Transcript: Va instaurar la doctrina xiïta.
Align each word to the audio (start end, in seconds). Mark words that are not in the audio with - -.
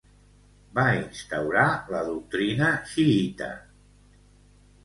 Va 0.77 0.85
instaurar 0.99 1.67
la 1.97 2.01
doctrina 2.09 2.73
xiïta. 2.95 3.55